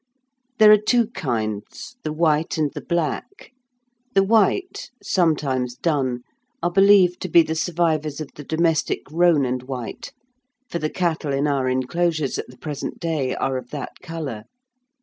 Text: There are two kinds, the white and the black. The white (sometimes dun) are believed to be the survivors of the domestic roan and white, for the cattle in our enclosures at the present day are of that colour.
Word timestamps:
There 0.57 0.71
are 0.71 0.79
two 0.81 1.09
kinds, 1.11 1.95
the 2.01 2.11
white 2.11 2.57
and 2.57 2.73
the 2.73 2.81
black. 2.81 3.51
The 4.15 4.23
white 4.23 4.89
(sometimes 4.99 5.75
dun) 5.75 6.21
are 6.63 6.71
believed 6.71 7.21
to 7.21 7.29
be 7.29 7.43
the 7.43 7.53
survivors 7.53 8.19
of 8.19 8.31
the 8.33 8.43
domestic 8.43 9.01
roan 9.11 9.45
and 9.45 9.61
white, 9.61 10.11
for 10.67 10.79
the 10.79 10.89
cattle 10.89 11.31
in 11.33 11.45
our 11.45 11.69
enclosures 11.69 12.39
at 12.39 12.47
the 12.47 12.57
present 12.57 12.99
day 12.99 13.35
are 13.35 13.57
of 13.57 13.69
that 13.69 13.99
colour. 14.01 14.45